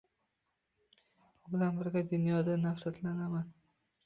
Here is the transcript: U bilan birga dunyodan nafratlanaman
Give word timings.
U 1.41 1.53
bilan 1.57 1.77
birga 1.83 2.03
dunyodan 2.15 2.67
nafratlanaman 2.71 3.55